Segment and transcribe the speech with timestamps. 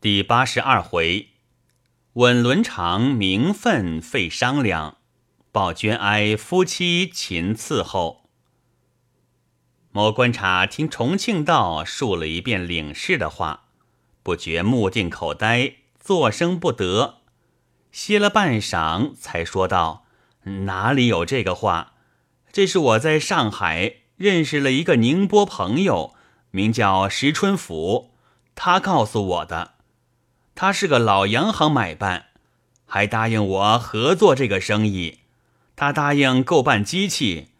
[0.00, 1.30] 第八十二回，
[2.12, 4.98] 稳伦常名分费商量，
[5.50, 8.30] 报捐哀夫妻勤伺候。
[9.90, 13.64] 某观察听重庆道述了一遍领事的话，
[14.22, 17.22] 不觉目定口呆，作声不得。
[17.90, 20.04] 歇了半晌，才说道
[20.64, 21.94] ：“哪里有这个话？
[22.52, 26.14] 这是我在上海认识了一个宁波朋友，
[26.52, 28.12] 名叫石春福，
[28.54, 29.74] 他告诉我的。”
[30.60, 32.30] 他是个老洋行买办，
[32.84, 35.20] 还答应我合作这个生意。
[35.76, 37.50] 他答应购办机器，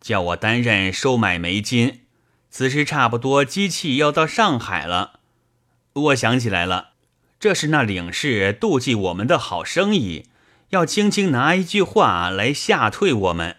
[0.00, 2.00] 叫我担任收买煤金。
[2.50, 5.20] 此时差不多机器要到上海了，
[5.92, 6.94] 我想起来了，
[7.38, 10.26] 这是那领事妒忌我们的好生意，
[10.70, 13.58] 要轻轻拿一句话来吓退我们。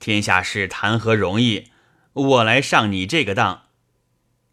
[0.00, 1.66] 天下事谈何容易？
[2.14, 3.64] 我来上你这个当。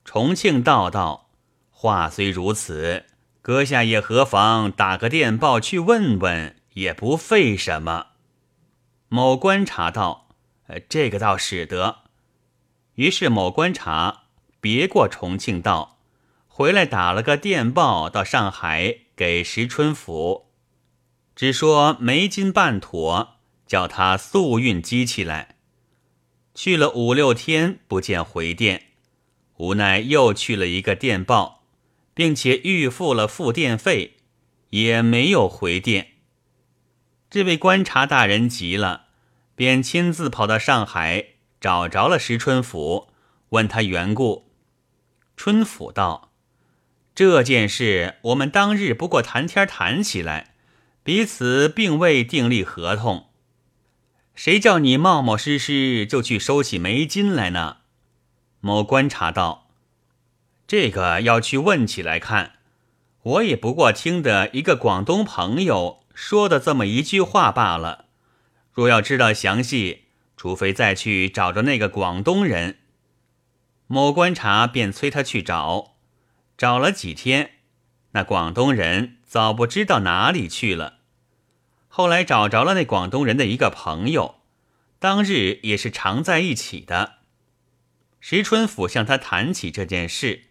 [0.04, 1.30] 重庆道道，
[1.72, 3.06] 话虽如此。
[3.44, 8.08] 阁下也何妨打个电报去问问，也不费什么。
[9.10, 10.30] 某观察道
[10.68, 12.04] ：“呃，这个倒使得。”
[12.96, 14.28] 于是某观察
[14.62, 16.00] 别过重庆道，
[16.48, 20.46] 回来打了个电报到上海给石春福，
[21.36, 25.58] 只说没金办妥，叫他速运机器来。
[26.56, 28.92] 去了五六天不见回电，
[29.58, 31.63] 无奈又去了一个电报。
[32.14, 34.18] 并且预付了付电费，
[34.70, 36.10] 也没有回电。
[37.30, 39.08] 这位观察大人急了，
[39.56, 43.10] 便亲自跑到上海找着了石春甫，
[43.50, 44.52] 问他缘故。
[45.36, 46.32] 春甫道
[47.16, 50.54] ：“这件事我们当日不过谈天谈起来，
[51.04, 53.30] 彼此并未订立合同。
[54.36, 57.78] 谁叫你冒冒失失就去收起煤金来呢？”
[58.62, 59.63] 某观察道。
[60.66, 62.54] 这个要去问起来看，
[63.22, 68.06] 我也不过听的一个广东朋友说的这么一句话罢了。
[68.72, 72.80] 若要知道详细，除非再去找着那个广东人。
[73.88, 75.96] 某观察便催他去找，
[76.58, 77.52] 找了几天，
[78.12, 81.00] 那广东人早不知道哪里去了。
[81.88, 84.36] 后来找着了那广东人的一个朋友，
[84.98, 87.18] 当日也是常在一起的。
[88.20, 90.46] 石春甫向他谈起这件事。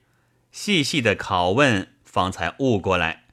[0.52, 3.24] 细细的拷问，方才悟过来。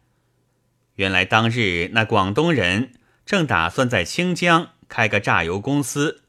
[0.96, 2.94] 原来当日那广东人
[3.26, 6.24] 正打算在清江开个榨油公司，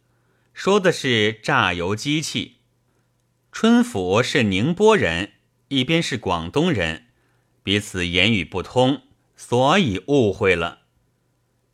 [0.53, 2.57] 说的是榨油机器。
[3.53, 5.33] 春府是宁波人，
[5.69, 7.07] 一边是广东人，
[7.63, 9.03] 彼此言语不通，
[9.37, 10.81] 所以误会了。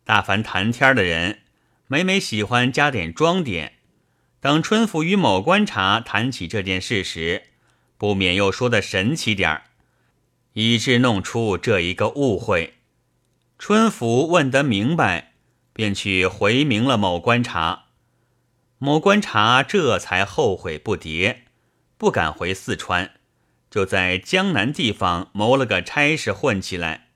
[0.04, 1.40] 大凡谈天的人，
[1.86, 3.72] 每每喜欢加点装点。
[4.40, 7.44] 等春府与某观察谈起这件事时，
[7.98, 9.62] 不免又说的神奇点儿，
[10.52, 12.74] 以致弄出这一个误会。
[13.58, 15.32] 春福问得明白，
[15.72, 17.84] 便去回明了某观察。
[18.78, 21.38] 某观察这才后悔不迭，
[21.96, 23.12] 不敢回四川，
[23.70, 27.08] 就在江南地方谋了个差事混起来。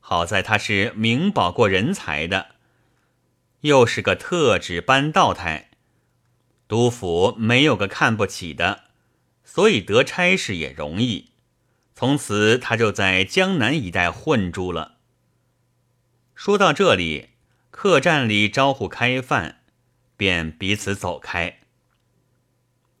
[0.00, 2.56] 好在他是明保过人才的，
[3.62, 5.70] 又是个特指班道台，
[6.68, 8.91] 督府没有个看不起的。
[9.44, 11.32] 所以得差事也容易，
[11.94, 14.98] 从此他就在江南一带混住了。
[16.34, 17.30] 说到这里，
[17.70, 19.62] 客栈里招呼开饭，
[20.16, 21.60] 便彼此走开。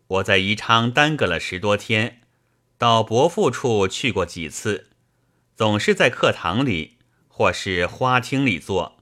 [0.06, 2.20] 我在宜昌耽搁了十多天，
[2.76, 4.90] 到伯父处去过几次，
[5.56, 6.98] 总是在客堂里
[7.28, 8.98] 或是花厅里坐，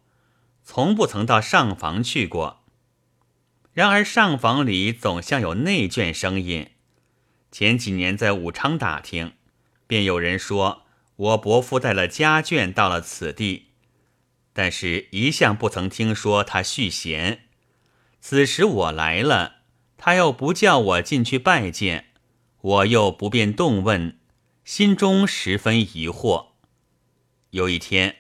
[0.63, 2.65] 从不曾到上房去过。
[3.73, 6.71] 然而上房里总像有内卷声音。
[7.51, 9.33] 前几年在武昌打听，
[9.87, 10.83] 便有人说
[11.17, 13.67] 我伯父带了家眷到了此地，
[14.53, 17.43] 但是一向不曾听说他续弦。
[18.21, 19.63] 此时我来了，
[19.97, 22.13] 他又不叫我进去拜见，
[22.61, 24.19] 我又不便动问，
[24.65, 26.51] 心中十分疑惑。
[27.51, 28.17] 有一天，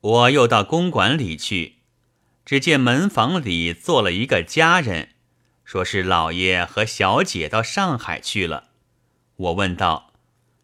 [0.00, 1.76] 我又到公馆里去，
[2.44, 5.14] 只见门房里坐了一个家人。
[5.68, 8.70] 说是老爷和小姐到上海去了，
[9.36, 10.14] 我问道：“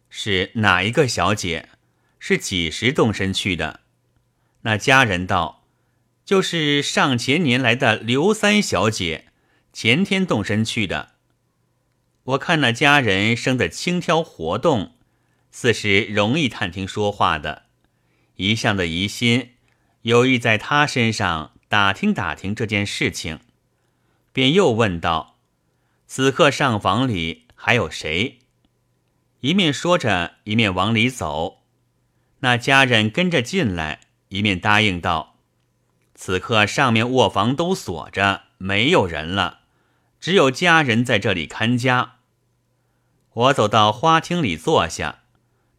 [0.09, 1.69] 是哪一个小姐？
[2.17, 3.81] 是几时动身去的？”
[4.65, 5.67] 那家人道
[6.25, 9.25] ：“就是上前年来的刘三小姐，
[9.71, 11.11] 前天动身去的。”
[12.33, 14.95] 我看那家人生得轻佻活动，
[15.51, 17.65] 似是容易探听说话的，
[18.37, 19.51] 一向的疑心，
[20.01, 23.41] 有意在他身上打听打听这件事情。
[24.35, 25.37] 便又问道
[26.07, 28.39] ：“此刻上房里还有谁？”
[29.39, 31.61] 一面说着，一面往里走。
[32.39, 35.37] 那家人跟着进来，一面答应道
[36.15, 39.61] ：“此刻上面卧房都锁着，没有人了，
[40.19, 42.15] 只有家人在这里看家。”
[43.31, 45.19] 我走到花厅里坐下，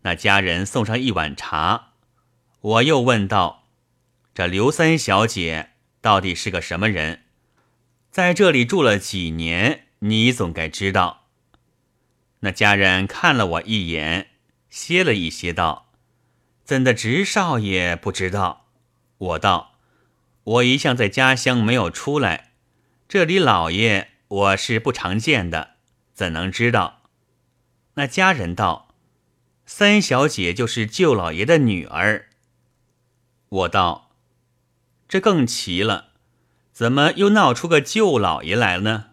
[0.00, 1.88] 那家人送上一碗茶。
[2.62, 3.64] 我又问道
[4.34, 7.24] ：“这刘三小姐到底是个什么人？
[8.16, 9.88] 在这里住了几年？
[9.98, 11.26] 你总该知道。”
[12.40, 14.30] 那家人看了我一眼，
[14.70, 15.92] 歇了一歇，道
[16.64, 18.68] ：“怎的直少爷不知道？”
[19.18, 19.74] 我道
[20.44, 22.52] ：“我一向在家乡没有出来，
[23.06, 25.72] 这里老爷我是不常见的，
[26.14, 27.02] 怎能知道？”
[27.96, 28.94] 那家人道
[29.66, 32.30] ：“三小姐就是舅老爷的女儿。”
[33.50, 34.12] 我道
[35.06, 36.05] ：“这更奇了，
[36.76, 39.04] 怎么又闹出个舅老爷来了呢？”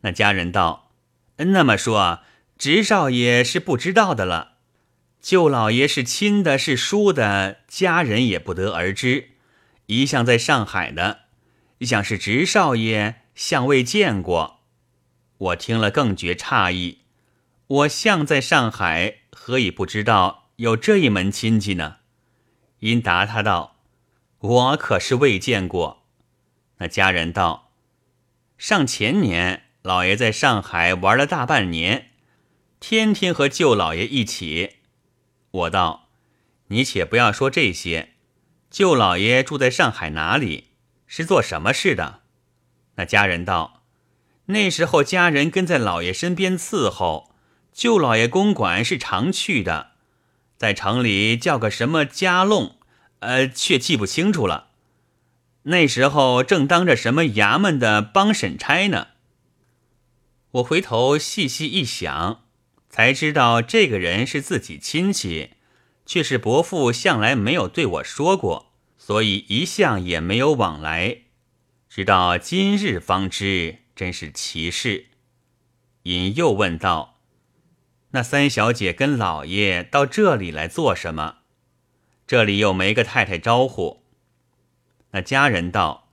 [0.00, 0.90] 那家人道
[1.36, 2.20] ：“那么说，
[2.56, 4.52] 直少爷是不知道的了。
[5.20, 9.32] 舅老爷是亲的，是叔的，家人也不得而知。
[9.84, 11.24] 一向在上海的，
[11.76, 14.60] 一想是直少爷向未见过。”
[15.36, 17.00] 我听了更觉诧异。
[17.66, 21.96] 我向在上海，何以不知道有这一门亲戚呢？
[22.78, 23.76] 因答他道
[24.40, 26.04] ：“我可是未见过。”
[26.78, 27.72] 那家人道
[28.58, 32.10] ：“上前年，老爷在上海玩了大半年，
[32.80, 34.76] 天天和舅老爷一起。”
[35.50, 36.08] 我道
[36.68, 38.14] ：“你且不要说这些，
[38.70, 40.72] 舅老爷住在上海哪里？
[41.06, 42.22] 是做什么事的？”
[42.96, 43.82] 那家人道
[44.46, 47.32] ：“那时候家人跟在老爷身边伺候。”
[47.72, 49.92] 舅老爷公馆是常去的，
[50.56, 52.76] 在城里叫个什么家弄，
[53.18, 54.70] 呃，却记不清楚了。
[55.68, 59.08] 那时候正当着什么衙门的帮审差呢。
[60.52, 62.44] 我回头细细一想，
[62.88, 65.50] 才知道这个人是自己亲戚，
[66.04, 71.22] 却是伯父向来没有对我说过，所以一向也没有往来。
[71.88, 75.06] 直到今日方知，真是奇事。
[76.04, 77.18] 尹又问道。
[78.12, 81.38] 那三小姐跟老爷到这里来做什么？
[82.24, 84.05] 这里又没个太太招呼。
[85.16, 86.10] 那家人道：“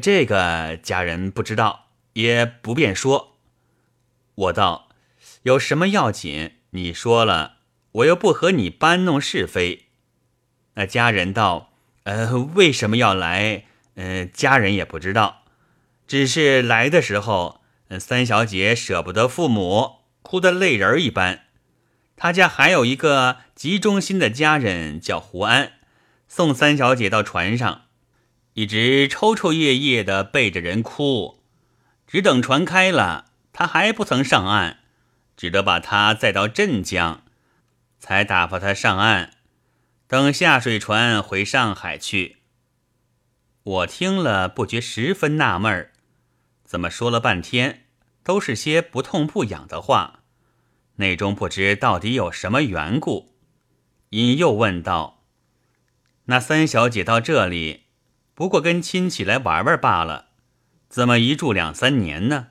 [0.00, 3.38] 这个家人不知道，也不便说。”
[4.36, 4.88] 我道
[5.42, 6.52] ：“有什么要紧？
[6.70, 7.56] 你说了，
[7.90, 9.86] 我又不和你搬弄是非。”
[10.74, 11.72] 那家人道
[12.04, 13.64] ：“呃，为什么要来？
[13.96, 15.42] 呃，家人也不知道，
[16.06, 17.62] 只是来的时候，
[17.98, 21.46] 三小姐舍不得父母。”哭得泪人一般，
[22.16, 25.72] 他家还有一个极忠心的家人叫胡安，
[26.28, 27.85] 送三小姐到船上，
[28.56, 31.42] 一直抽抽噎噎的背着人哭，
[32.06, 34.78] 只等船开了，他还不曾上岸，
[35.36, 37.22] 只得把他载到镇江，
[37.98, 39.32] 才打发他上岸，
[40.06, 42.38] 等下水船回上海去。
[43.62, 45.90] 我听了不觉十分纳闷，
[46.64, 47.84] 怎么说了半天？
[48.22, 50.20] 都是些不痛不痒的话，
[50.94, 53.36] 内中不知到底有什么缘故。
[54.08, 55.22] 因又问道
[56.24, 57.85] ：“那三小姐到这里，
[58.36, 60.26] 不过跟亲戚来玩玩罢了，
[60.90, 62.48] 怎么一住两三年呢？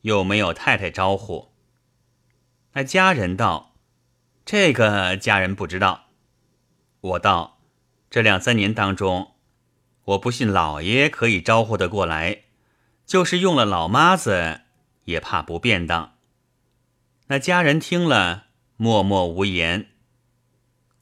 [0.00, 1.52] 又没有太太招呼？”
[2.74, 3.76] 那家人道
[4.44, 6.08] ：“这个家人不知道。”
[7.00, 7.60] 我道
[8.10, 9.36] ：“这两三年当中，
[10.04, 12.42] 我不信老爷可以招呼得过来，
[13.06, 14.62] 就是用了老妈子。”
[15.04, 16.16] 也怕不便当。
[17.26, 19.88] 那家人听了，默默无言。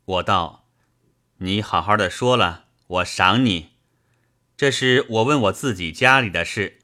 [0.05, 0.67] 我道
[1.39, 3.70] ：“你好好的说了，我赏你。
[4.61, 6.81] 这是我问我自己家里的事，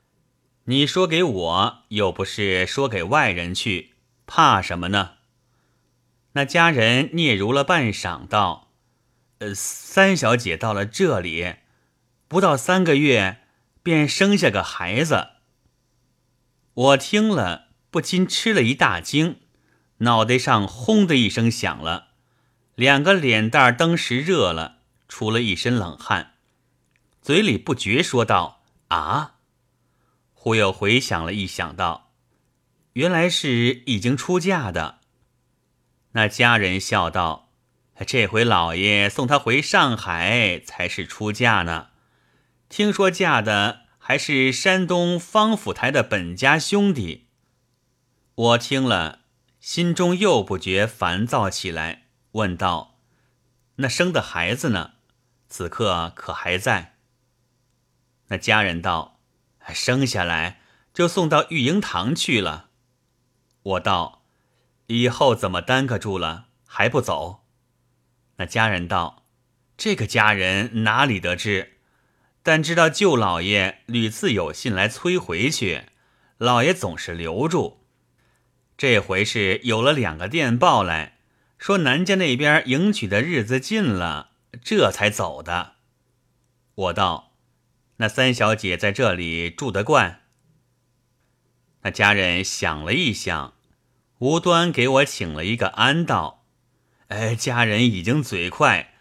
[0.64, 3.90] 你说给我，又不是说给外人去，
[4.24, 5.16] 怕什么呢？”
[6.32, 8.72] 那家人嗫嚅了半晌，道
[9.40, 11.56] ：“呃，三小姐到了这里，
[12.26, 13.42] 不到三个月，
[13.82, 15.32] 便生下个孩子。”
[16.72, 19.40] 我听了，不禁吃了一大惊，
[19.98, 22.12] 脑袋上轰的一声响了，
[22.74, 26.35] 两个脸蛋登时热了，出了一身冷汗，
[27.26, 29.38] 嘴里不觉说道：“啊！”
[30.32, 32.12] 忽又回想了一想，道
[32.94, 35.00] ：“原来是已经出嫁的。”
[36.14, 37.48] 那家人笑道
[38.06, 41.88] ：“这回老爷送她回上海，才是出嫁呢。
[42.68, 47.26] 听说嫁的。”还是山东方府台的本家兄弟，
[48.36, 49.22] 我听了，
[49.58, 53.00] 心中又不觉烦躁起来，问道
[53.82, 54.92] ：“那生的孩子呢？
[55.48, 56.92] 此刻可还在？”
[58.28, 59.20] 那家人道
[59.72, 60.60] ：“生下来
[60.92, 62.70] 就送到育婴堂去了。”
[63.62, 64.24] 我道
[64.88, 67.44] ：“以后怎么耽搁住了，还不走？”
[68.38, 69.24] 那家人道
[69.76, 71.78] ：“这个家人哪里得知？
[72.42, 75.86] 但知道舅老爷屡次有信来催回去，
[76.38, 77.84] 老爷总是留住。
[78.76, 81.18] 这回是有了两个电报来
[81.58, 85.76] 说，南家那边迎娶的日子近了，这才走的。”
[86.76, 87.25] 我道
[87.96, 90.22] ：“那三小姐在这里住得惯？”
[91.82, 93.54] 那家人想了一想，
[94.18, 96.44] 无端给我请了一个安道。
[97.08, 98.94] 哎，家人已经嘴快，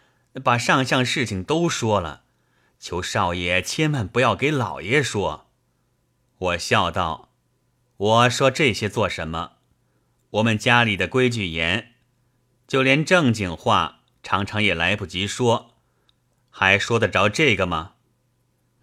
[0.44, 2.22] 把上项事情都说了，
[2.78, 5.50] 求少爷千万不要给老爷说。
[6.38, 7.32] 我笑道
[7.96, 9.54] ：“我说这些做什么？
[10.30, 11.94] 我们家里的规矩严，
[12.68, 15.74] 就连正经话常常也来不及说，
[16.50, 17.94] 还说得着这个吗？”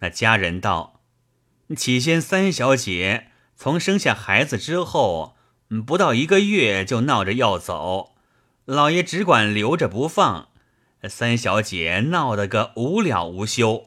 [0.04, 1.00] 那家人道
[1.74, 5.34] ：“起先三小姐从生下孩子之后，
[5.86, 8.10] 不到一个月就闹着要走。”
[8.66, 10.48] 老爷只管留着不放，
[11.08, 13.86] 三小姐闹得个无了无休。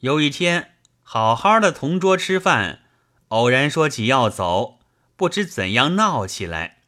[0.00, 2.80] 有一天，好好的同桌吃饭，
[3.28, 4.78] 偶然说起要走，
[5.16, 6.82] 不知怎样闹起来，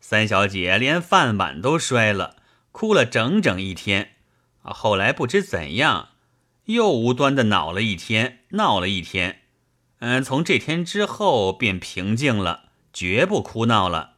[0.00, 2.36] 三小姐连饭碗都摔了，
[2.72, 4.16] 哭了整整一天。
[4.62, 6.08] 后来不知怎样，
[6.66, 9.42] 又无端的恼了一天，闹了一天。
[9.98, 14.14] 嗯，从这天之后便平静了，绝不哭闹了。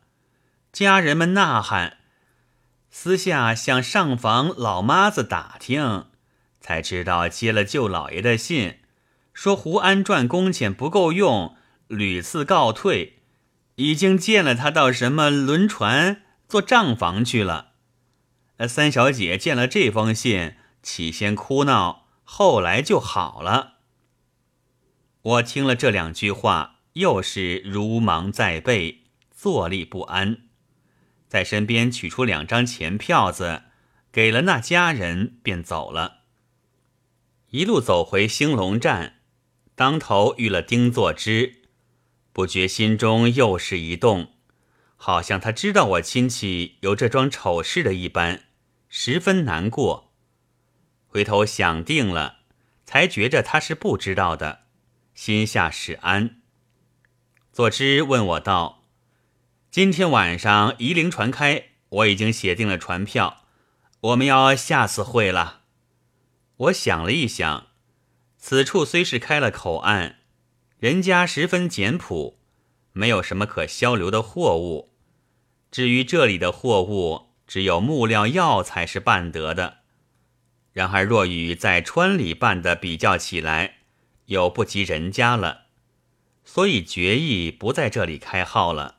[0.72, 1.98] 家人们呐喊。
[2.90, 6.06] 私下向上房老妈子打听，
[6.60, 8.78] 才知道接了舅老爷的信，
[9.32, 11.56] 说胡安赚工钱不够用，
[11.88, 13.18] 屡次告退，
[13.74, 17.72] 已经见了他到什么轮船做账房去了。
[18.68, 23.74] 三小姐见了这封信，起先哭闹，后来就好了。
[25.22, 30.48] 我听了这两句话，又是如芒在背，坐立不安。
[31.28, 33.62] 在身边取出两张钱票子，
[34.12, 36.22] 给了那家人，便走了。
[37.50, 39.20] 一路走回兴隆站，
[39.74, 41.62] 当头遇了丁作之，
[42.32, 44.34] 不觉心中又是一动，
[44.96, 48.44] 好像他知道我亲戚有这桩丑事的一般，
[48.88, 50.13] 十分难过。
[51.14, 52.38] 回头想定了，
[52.84, 54.62] 才觉着他是不知道的，
[55.14, 56.42] 心下始安。
[57.52, 58.82] 左之问我道。
[59.70, 63.44] 今天晚上夷陵船开，我已经写定了船票，
[64.00, 65.60] 我们要下次会了。
[66.56, 67.68] 我想了一想，
[68.36, 70.18] 此处虽是开了口岸，
[70.78, 72.40] 人家十分简朴，
[72.90, 74.92] 没有什么可销流的货物。
[75.70, 79.83] 至于这里的货物，只有木料药材是办得的。
[80.74, 83.76] 然而若与在川里办的比较起来，
[84.26, 85.66] 又不及人家了，
[86.44, 88.96] 所以决意不在这里开号了。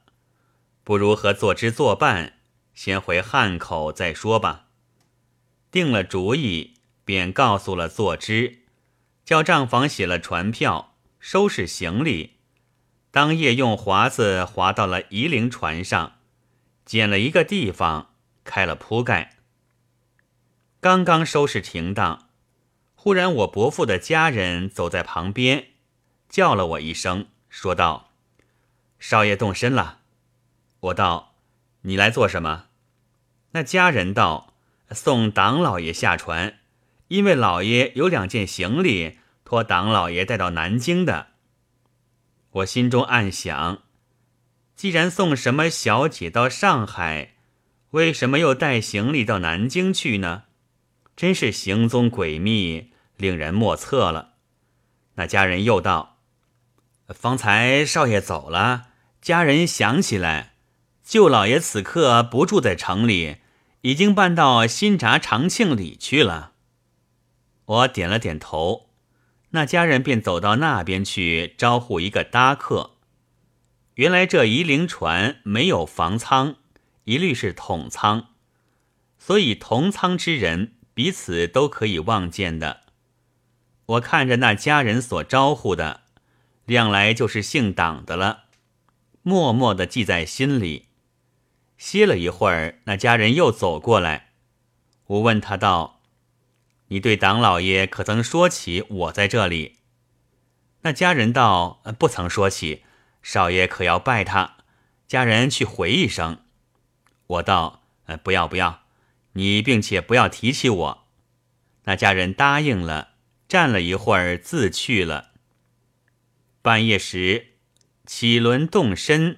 [0.85, 2.39] 不如和作之作伴，
[2.73, 4.67] 先回汉口再说吧。
[5.69, 8.59] 定了主意，便告诉了作之，
[9.25, 12.37] 叫账房写了船票，收拾行李。
[13.11, 16.19] 当夜用划子划到了夷陵船上，
[16.85, 18.13] 捡了一个地方，
[18.45, 19.34] 开了铺盖。
[20.85, 22.29] 刚刚收拾停当，
[22.93, 25.69] 忽然我伯父的家人走在旁边，
[26.29, 28.11] 叫了我一声，说道
[28.99, 30.01] ：“少爷动身了。”
[30.81, 31.33] 我道
[31.81, 32.65] ：“你来做什么？”
[33.53, 34.53] 那家人道
[34.93, 36.59] ：“送党老爷下船，
[37.07, 41.29] 因为老爷有两件行李托党老爷带到南京的。”
[42.61, 43.81] 我心中暗想：
[44.75, 47.33] 既然送什么小姐到上海，
[47.89, 50.43] 为什么又带行李到南京去呢？
[51.15, 54.33] 真是行踪诡秘，令人莫测了。
[55.15, 56.17] 那家人又道
[57.07, 58.87] ：“方才少爷走了，
[59.21, 60.53] 家人想起来。”
[61.05, 63.37] 舅老爷此刻不住在城里，
[63.81, 66.53] 已经搬到新闸长庆里去了。
[67.65, 68.89] 我点了点头，
[69.51, 72.95] 那家人便走到那边去招呼一个搭客。
[73.93, 76.55] 原来这夷陵船没有房舱，
[77.03, 78.29] 一律是统舱，
[79.19, 82.81] 所以同舱之人彼此都可以望见的。
[83.85, 86.01] 我看着那家人所招呼的，
[86.65, 88.45] 量来就是姓党的了，
[89.21, 90.87] 默默地记在心里。
[91.77, 94.29] 歇了一会儿，那家人又走过来。
[95.07, 95.99] 我问他道
[96.87, 99.79] ：“你对党老爷可曾说起我在这里？”
[100.81, 102.83] 那家人道：“不曾说起。
[103.21, 104.57] 少爷可要拜他？
[105.07, 106.39] 家人去回一声。”
[107.27, 108.84] 我道：“呃，不要不要，
[109.35, 111.07] 你并且不要提起我。”
[111.87, 113.11] 那家人答应了，
[113.47, 115.31] 站了一会儿，自去了。
[116.61, 117.53] 半夜时，
[118.05, 119.37] 起轮动身，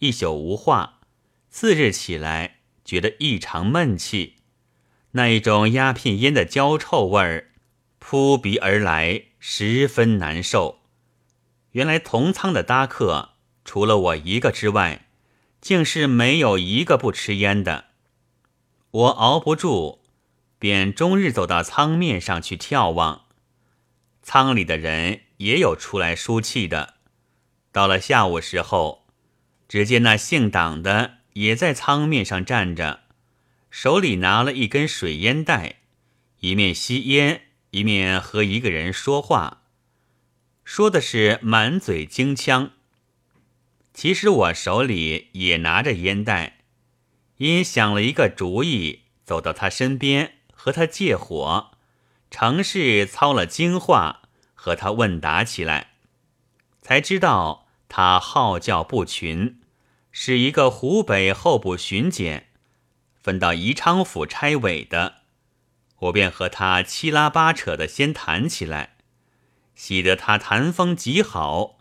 [0.00, 1.00] 一宿无话。
[1.50, 4.36] 次日起来，觉得异常闷气，
[5.12, 7.52] 那一种鸦片烟的焦臭味儿
[7.98, 10.80] 扑鼻而来，十分难受。
[11.72, 13.30] 原来同舱的搭客
[13.64, 15.06] 除了我一个之外，
[15.60, 17.87] 竟是没有一个不吃烟的。
[18.90, 20.00] 我熬不住，
[20.58, 23.26] 便终日走到舱面上去眺望。
[24.22, 26.94] 舱里的人也有出来输气的。
[27.70, 29.06] 到了下午时候，
[29.68, 33.00] 只见那姓党的也在舱面上站着。
[33.70, 35.76] 手里拿了一根水烟袋，
[36.40, 39.64] 一面吸烟，一面和一个人说话，
[40.64, 42.70] 说的是满嘴京腔。
[43.92, 46.57] 其实我手里也拿着烟袋，
[47.38, 51.70] 因想了一个主意，走到他身边和他借火，
[52.30, 54.22] 尝试操了京话
[54.54, 55.92] 和他问答起来，
[56.82, 59.60] 才知道他号叫不群，
[60.10, 62.48] 是一个湖北候补巡检。
[63.20, 65.22] 分到宜昌府差委的，
[65.98, 68.96] 我便和他七拉八扯的先谈起来，
[69.76, 71.78] 喜得他谈风极好，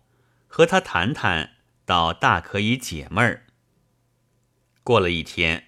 [0.47, 1.53] 和他谈谈，
[1.85, 3.46] 倒大可以解闷儿。
[4.87, 5.67] 过了一天，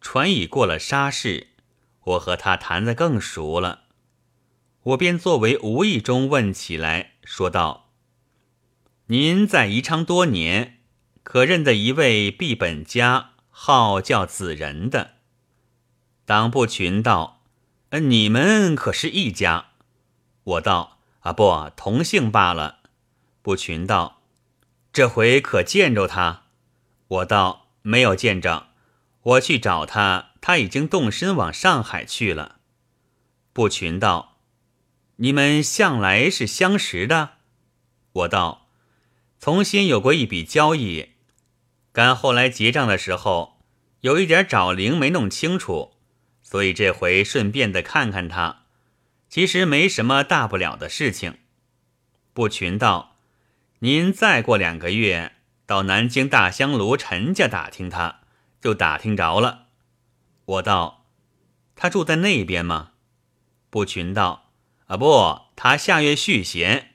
[0.00, 1.50] 船已过了沙市，
[2.02, 3.82] 我和他谈得更熟了，
[4.82, 7.92] 我便作为无意中问起来，说道
[9.06, 10.80] ：“您在宜昌多年，
[11.22, 15.18] 可认得一位毕本家？”号叫子仁的，
[16.24, 17.44] 党部群道
[17.90, 19.74] ：“呃你们可是一家？”
[20.42, 22.80] 我道：“啊，不，同姓罢了。”
[23.42, 24.22] 部群道
[24.92, 26.46] ：“这回可见着他？”
[27.06, 28.68] 我道：“没有见着，
[29.22, 32.60] 我去找他，他已经动身往上海去了。”
[33.52, 34.38] 不群道
[35.16, 37.38] ：“你们向来是相识的？”
[38.12, 38.68] 我道
[39.38, 41.10] ：“从先有过一笔交易。”
[41.92, 43.60] 赶后来结账的时候，
[44.02, 45.94] 有一点找零没弄清楚，
[46.42, 48.64] 所以这回顺便的看看他。
[49.28, 51.38] 其实没什么大不了的事情。
[52.32, 53.16] 不群道，
[53.80, 55.32] 您再过两个月
[55.70, 58.22] 到南京大香炉陈家打听他，
[58.60, 59.66] 就打听着了。
[60.44, 61.06] 我道，
[61.76, 62.90] 他住在那边吗？
[63.70, 64.50] 不群道，
[64.88, 66.94] 啊不，他下月续弦，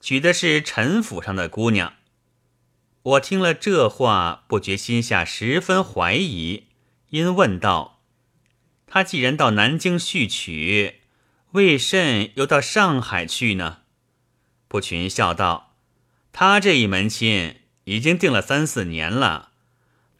[0.00, 1.92] 娶的是陈府上的姑娘。
[3.02, 6.68] 我听了这话，不觉心下十分怀疑，
[7.10, 8.00] 因问道
[8.88, 11.02] ：“他既然到南京续娶，
[11.50, 13.80] 为甚又到上海去呢？”
[14.66, 15.74] 不群笑道
[16.32, 19.50] ：“他这一门亲已经定了三四年了，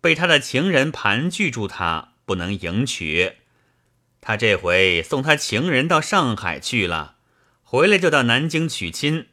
[0.00, 3.38] 被他的情人盘踞住他，不能迎娶。
[4.20, 7.16] 他这回送他情人到上海去了，
[7.62, 9.28] 回来就到南京娶亲。”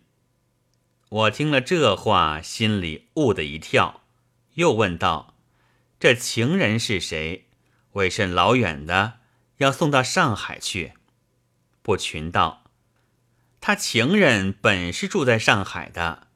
[1.09, 4.01] 我听了这话，心里兀的一跳，
[4.53, 5.35] 又问道
[5.99, 7.47] ：“这情人是谁？
[7.93, 9.19] 为甚老远的
[9.57, 10.93] 要送到上海去？”
[11.83, 12.63] 不群道
[13.59, 16.27] ：“他情人本是住在上海的，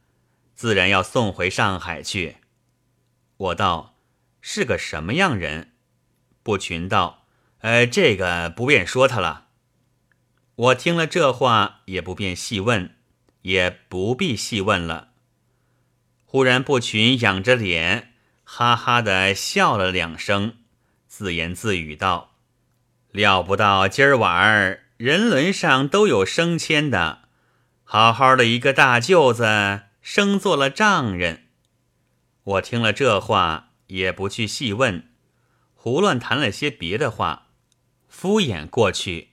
[0.56, 2.38] 自然要送回上海去。”
[3.38, 3.94] 我道
[4.42, 5.74] ：“是个什么样人？”
[6.42, 7.26] 不群道
[7.62, 9.46] ：“呃，这个不便说他了。”
[10.56, 12.96] 我听了这话，也不便细问。
[13.42, 15.10] 也不必细问了。
[16.24, 20.56] 忽然，不群仰着脸，哈哈的笑了两声，
[21.06, 22.34] 自言自语道
[23.12, 27.28] ：“料不到今儿晚儿人伦上都有升迁的，
[27.84, 31.48] 好好的一个大舅子升做了丈人。”
[32.44, 35.10] 我听了这话，也不去细问，
[35.74, 37.48] 胡乱谈了些别的话，
[38.08, 39.30] 敷衍过去。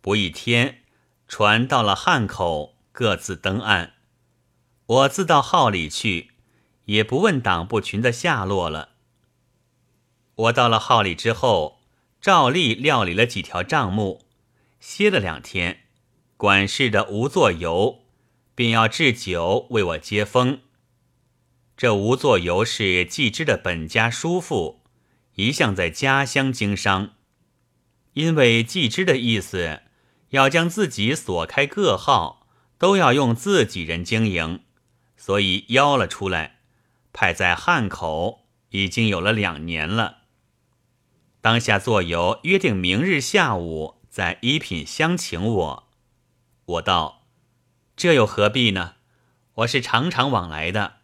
[0.00, 0.84] 不一天，
[1.28, 2.78] 船到了汉口。
[2.92, 3.92] 各自登岸，
[4.86, 6.30] 我自到号里去，
[6.86, 8.92] 也不问党部群的下落了。
[10.34, 11.82] 我到了号里之后，
[12.22, 14.24] 照例料理了几条账目，
[14.80, 15.80] 歇了两天。
[16.38, 18.05] 管事的吴作游
[18.56, 20.62] 便要置酒为我接风。
[21.76, 24.82] 这吴作游是季之的本家叔父，
[25.36, 27.10] 一向在家乡经商，
[28.14, 29.82] 因为季之的意思
[30.30, 32.42] 要将自己所开各号。
[32.78, 34.60] 都要用自己人经营，
[35.16, 36.58] 所以邀了出来，
[37.10, 40.18] 派在汉口已经有了两年了。
[41.40, 45.88] 当下作游约定明日下午在一品相请我，
[46.66, 47.15] 我道
[47.96, 48.96] ：“这又何必呢？
[49.54, 50.96] 我是常常往来的。”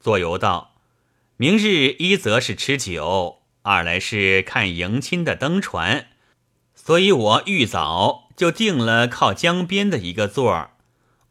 [0.00, 0.76] 作游道
[1.36, 6.08] ：“明日一则是吃酒，二来是看迎亲的登船，
[6.74, 10.70] 所以我愈早就定了靠江边的一个座儿。”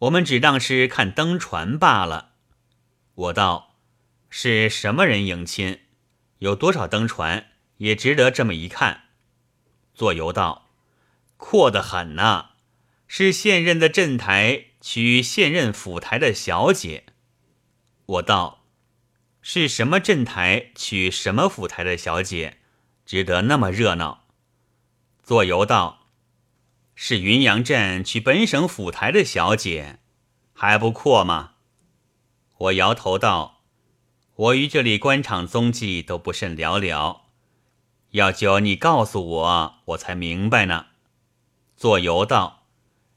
[0.04, 2.32] 我们只当是看登船罢了。
[3.16, 3.76] 我道
[4.30, 5.80] ：“是什么人迎亲？
[6.40, 7.48] 有多少登船？
[7.78, 9.04] 也值得这么一看。”
[9.96, 10.70] 左游道
[11.38, 12.48] ：“阔得很呐，
[13.08, 17.06] 是现任的镇台娶现任府台的小姐。”
[18.06, 18.66] 我道
[19.42, 22.58] ：“是什么镇台娶什么府台的小姐，
[23.06, 24.26] 值得那么热闹？”
[25.24, 26.10] 左游道
[26.96, 30.00] ：“是云阳镇娶本省府台的小姐，
[30.52, 31.52] 还不阔吗？”
[32.60, 33.62] 我摇头道
[34.36, 37.22] ：“我与这里官场踪迹都不甚了了，
[38.12, 40.88] 要就你告诉我，我才明白呢。”
[41.78, 42.63] 左游道：“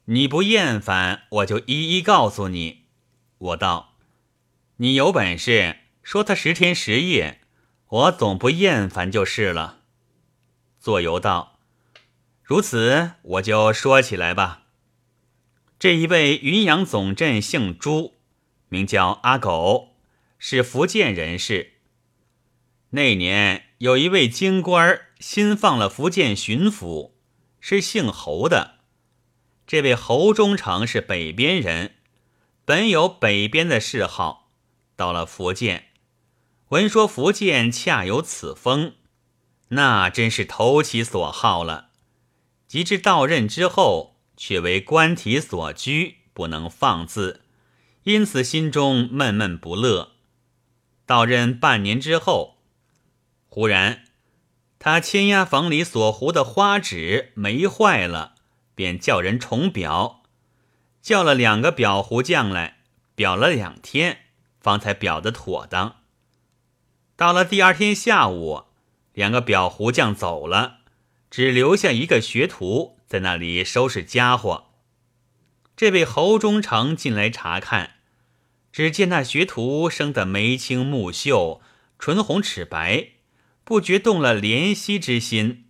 [0.06, 2.86] 你不厌烦，我就一一告诉你。”
[3.38, 3.92] 我道。
[4.78, 7.40] 你有本事说他十天十夜，
[7.88, 9.84] 我总不厌烦就是了。
[10.78, 11.58] 左游道
[12.44, 14.64] ：“如此，我就说起来吧。
[15.78, 18.14] 这一位云阳总镇姓朱，
[18.68, 19.96] 名叫阿狗，
[20.38, 21.72] 是福建人士。
[22.90, 27.12] 那年有一位京官新放了福建巡抚，
[27.60, 28.75] 是姓侯的。
[29.66, 31.96] 这位侯忠诚是北边人，
[32.64, 34.50] 本有北边的嗜好。”
[34.96, 35.88] 到了福建，
[36.68, 38.94] 闻说福建恰有此风，
[39.68, 41.90] 那真是投其所好了。
[42.66, 47.42] 及至到任之后，却为官体所拘，不能放肆，
[48.04, 50.12] 因此心中闷闷不乐。
[51.04, 52.56] 到任半年之后，
[53.48, 54.04] 忽然
[54.78, 58.35] 他签押房里所糊的花纸没坏了，
[58.76, 60.18] 便叫人重裱，
[61.02, 62.76] 叫了两个裱糊匠来
[63.16, 64.20] 裱了两天。
[64.58, 65.98] 方才裱得妥当。
[67.14, 68.64] 到了第二天下午，
[69.12, 70.78] 两个裱糊匠走了，
[71.30, 74.64] 只留下一个学徒在那里收拾家伙。
[75.76, 77.98] 这位侯忠诚进来查看，
[78.72, 81.60] 只见那学徒生得眉清目秀，
[82.00, 83.10] 唇红齿白，
[83.62, 85.66] 不觉动了怜惜之心，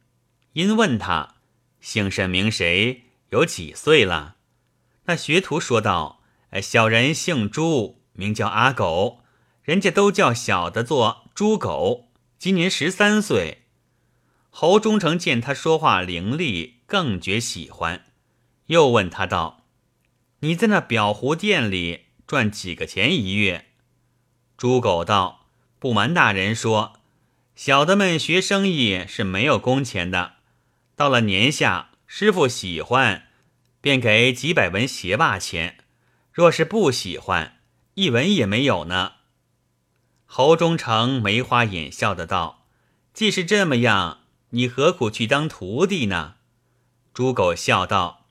[0.55, 1.35] 因问他
[1.87, 4.35] 姓甚名谁，有几岁了？
[5.05, 6.21] 那学徒说道
[6.51, 9.21] ：“哎小人姓朱。”名叫阿狗，
[9.63, 12.09] 人家都叫小的做猪狗。
[12.41, 13.67] 今年十三岁。
[14.51, 18.05] 侯忠诚见他说话伶俐，更觉喜欢，
[18.67, 19.63] 又问他道
[20.41, 23.67] ：“你在那裱糊店里赚几个钱一月？”
[24.59, 25.47] 猪狗道
[25.79, 26.95] ：“不瞒大人说，
[27.55, 30.33] 小的们学生意是没有工钱的。
[30.97, 33.29] 到了年下，师傅喜欢，
[33.83, 35.75] 便给几百文鞋袜钱；
[36.33, 37.61] 若是不喜欢，”
[37.97, 39.13] 一文也没有呢。
[40.25, 42.67] 侯忠诚眉花眼笑的道
[43.13, 46.37] ：“既是这么样，你何苦去当徒弟呢？”
[47.13, 48.27] 猪狗笑道：“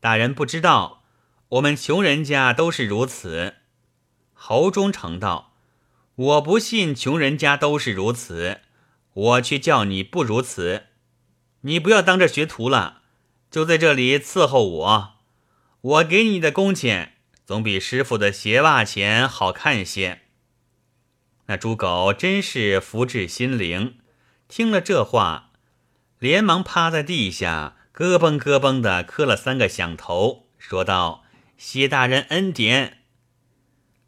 [0.00, 1.04] 大人不知道，
[1.48, 3.54] 我们穷人家都是如此。”
[4.34, 5.54] 侯忠诚道
[6.16, 8.62] ：“我不信穷人家都是如此，
[9.12, 10.86] 我却叫你不如此。
[11.62, 13.02] 你不要当着学徒了，
[13.50, 15.14] 就在这里伺候我，
[15.80, 17.14] 我给你的工钱。”
[17.50, 20.20] 总比师傅的鞋袜钱好看些。
[21.46, 23.98] 那猪狗真是福至心灵，
[24.46, 25.50] 听了这话，
[26.20, 31.24] 连忙趴在地下，咯嘣咯嘣的磕了三个响头，说道
[31.58, 32.98] ：“谢大人恩典。”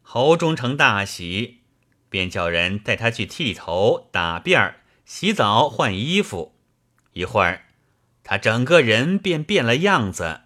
[0.01, 1.63] 侯忠诚大喜，
[2.07, 6.52] 便叫人带他去剃头、打辫儿、洗澡、换衣服。
[7.13, 7.65] 一会儿，
[8.23, 10.41] 他整个人便变了样子，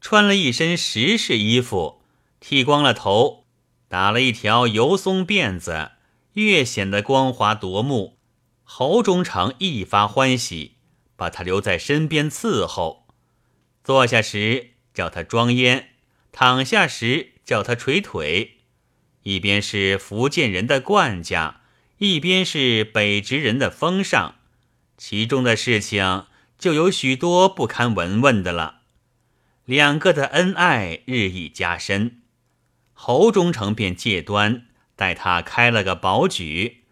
[0.00, 2.02] 穿了一身时式衣服。
[2.40, 3.46] 剃光了头，
[3.88, 5.92] 打了一条油松辫子，
[6.34, 8.18] 越显得光滑夺目。
[8.62, 10.76] 侯忠诚一发欢喜，
[11.16, 13.06] 把他留在身边伺候。
[13.82, 15.90] 坐下时叫他装烟，
[16.32, 18.58] 躺下时叫他捶腿。
[19.22, 21.62] 一边是福建人的惯家，
[21.98, 24.34] 一边是北直人的风尚，
[24.96, 26.26] 其中的事情
[26.58, 28.82] 就有许多不堪闻问的了。
[29.64, 32.22] 两个的恩爱日益加深。
[32.92, 36.84] 侯忠诚便借端带他开了个保举，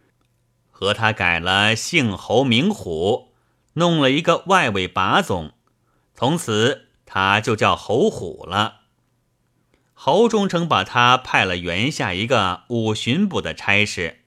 [0.71, 3.33] 和他改了姓侯名虎，
[3.75, 5.53] 弄了一个外围把总，
[6.15, 8.81] 从此他就叫侯虎了。
[9.93, 14.23] 侯忠诚把他派了原下一个五巡捕的差事，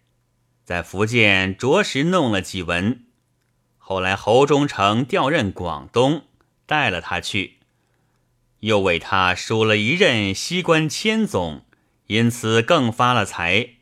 [0.63, 3.04] 在福建着实弄了几文。
[3.87, 6.23] 后来侯忠诚调任广东，
[6.65, 7.59] 带了他去，
[8.61, 11.61] 又为他数了一任西关千总。
[12.07, 13.75] 因此更发了财，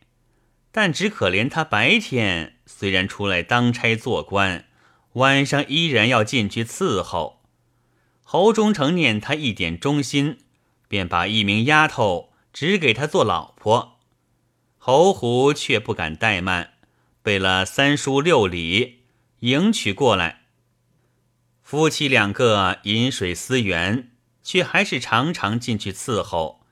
[0.74, 4.66] 但只可怜他白天虽然出来当差做官，
[5.13, 7.42] 晚上依然要进去伺候。
[8.24, 10.39] 侯忠诚念他一点忠心，
[10.89, 14.00] 便把一名丫头指给他做老婆。
[14.78, 16.74] 侯虎却不敢怠慢，
[17.22, 19.03] 备了三书六礼
[19.44, 20.44] 迎娶过来。
[21.62, 26.66] 夫妻两个饮水思源，却还是常常进去伺候，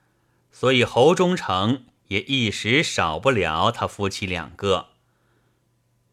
[0.50, 4.92] 所以侯忠诚也一时少不了他夫妻两个。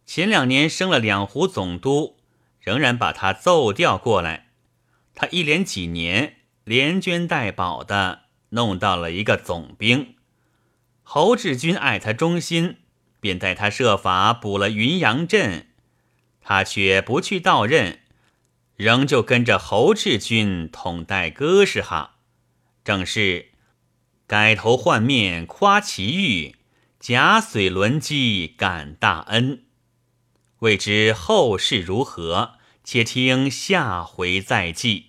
[0.05, 2.17] 前两年升了两湖总督，
[2.59, 4.49] 仍然把他奏调过来。
[5.15, 10.15] 他一连几年连捐带保的，弄到了一个总兵。
[11.03, 12.79] 侯志军爱他忠心，
[13.21, 15.68] 便带他设法补了云阳镇，
[16.49, 17.99] 他却不去到任。
[18.75, 22.15] 仍旧跟着侯志军统带哥什哈，
[22.83, 23.51] 正是
[24.25, 26.55] 改头换面夸奇遇，
[26.99, 29.65] 假水轮机感大恩。
[30.61, 35.08] 未知后事如何，且听下回再记。